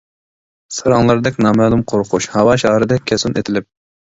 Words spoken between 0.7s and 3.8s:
ساراڭلاردەك نامەلۇم قورقۇش ھاۋا شارىدەك كەتسۇن ئېتىلىپ.